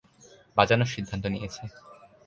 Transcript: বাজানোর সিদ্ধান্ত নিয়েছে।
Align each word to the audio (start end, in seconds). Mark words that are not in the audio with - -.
বাজানোর 0.57 0.89
সিদ্ধান্ত 0.93 1.23
নিয়েছে। 1.33 1.63